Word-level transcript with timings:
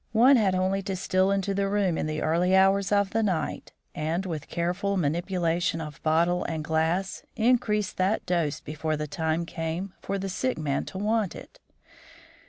One 0.13 0.35
had 0.35 0.55
only 0.55 0.81
to 0.81 0.95
steal 0.95 1.29
into 1.29 1.53
the 1.53 1.67
room 1.67 1.95
in 1.95 2.07
the 2.07 2.23
early 2.23 2.55
hours 2.55 2.91
of 2.91 3.11
the 3.11 3.21
night, 3.21 3.71
and, 3.93 4.25
with 4.25 4.47
careful 4.47 4.97
manipulation 4.97 5.79
of 5.79 6.01
bottle 6.01 6.43
and 6.45 6.63
glass, 6.63 7.21
increase 7.35 7.91
that 7.93 8.25
dose 8.25 8.61
before 8.61 8.97
the 8.97 9.05
time 9.05 9.45
came 9.45 9.93
for 10.01 10.17
the 10.17 10.27
sick 10.27 10.57
man 10.57 10.85
to 10.85 10.97
want 10.97 11.35
it. 11.35 11.59